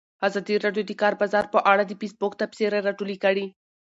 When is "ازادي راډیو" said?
0.27-0.83